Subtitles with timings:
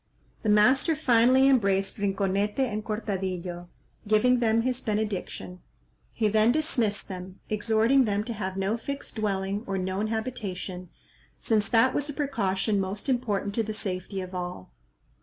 [0.41, 3.69] The master finally embraced Rinconete and Cortadillo,
[4.07, 5.59] giving them his benediction;
[6.11, 10.89] he then dismissed them, exhorting them to have no fixed dwelling or known habitation,
[11.39, 14.71] since that was a precaution most important to the safety of all.